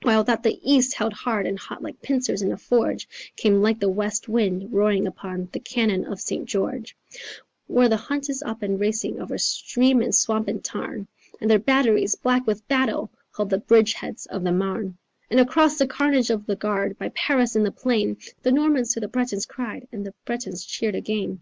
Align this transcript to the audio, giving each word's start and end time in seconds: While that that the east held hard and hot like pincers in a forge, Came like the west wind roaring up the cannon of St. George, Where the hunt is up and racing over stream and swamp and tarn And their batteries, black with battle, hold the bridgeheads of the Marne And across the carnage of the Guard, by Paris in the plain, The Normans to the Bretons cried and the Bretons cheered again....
While 0.00 0.24
that 0.24 0.42
that 0.42 0.48
the 0.48 0.72
east 0.72 0.94
held 0.94 1.12
hard 1.12 1.46
and 1.46 1.58
hot 1.58 1.82
like 1.82 2.00
pincers 2.00 2.40
in 2.40 2.50
a 2.52 2.56
forge, 2.56 3.06
Came 3.36 3.60
like 3.60 3.78
the 3.80 3.90
west 3.90 4.30
wind 4.30 4.72
roaring 4.72 5.06
up 5.06 5.16
the 5.52 5.60
cannon 5.60 6.06
of 6.06 6.22
St. 6.22 6.46
George, 6.46 6.96
Where 7.66 7.90
the 7.90 7.98
hunt 7.98 8.30
is 8.30 8.42
up 8.42 8.62
and 8.62 8.80
racing 8.80 9.20
over 9.20 9.36
stream 9.36 10.00
and 10.00 10.14
swamp 10.14 10.48
and 10.48 10.64
tarn 10.64 11.06
And 11.38 11.50
their 11.50 11.58
batteries, 11.58 12.16
black 12.16 12.46
with 12.46 12.66
battle, 12.66 13.10
hold 13.34 13.50
the 13.50 13.58
bridgeheads 13.60 14.24
of 14.28 14.42
the 14.42 14.52
Marne 14.52 14.96
And 15.28 15.38
across 15.38 15.76
the 15.76 15.86
carnage 15.86 16.30
of 16.30 16.46
the 16.46 16.56
Guard, 16.56 16.96
by 16.98 17.10
Paris 17.10 17.54
in 17.54 17.62
the 17.62 17.70
plain, 17.70 18.16
The 18.42 18.52
Normans 18.52 18.94
to 18.94 19.00
the 19.00 19.08
Bretons 19.08 19.44
cried 19.44 19.86
and 19.92 20.06
the 20.06 20.14
Bretons 20.24 20.64
cheered 20.64 20.94
again.... 20.94 21.40